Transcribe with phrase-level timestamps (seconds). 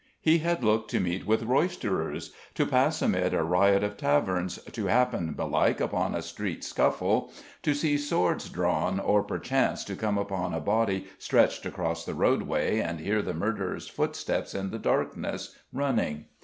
[0.19, 4.87] He had looked to meet with roisterers, to pass amid a riot of taverns, to
[4.87, 7.31] happen, belike, upon a street scuffle,
[7.61, 12.79] to see swords drawn or perchance to come upon a body stretched across the roadway
[12.79, 16.25] and hear the murderers' footsteps in the darkness, running.